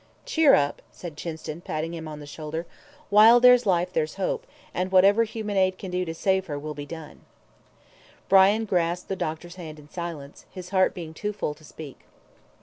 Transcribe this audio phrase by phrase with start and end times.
[0.25, 2.65] "Cheer up," said Chinston, patting him on the shoulder;
[3.11, 6.73] "while there's life there's hope, and whatever human aid can do to save her will
[6.73, 7.21] be done."
[8.27, 11.99] Brian grasped the doctor's hand in silence, his heart being too full to speak.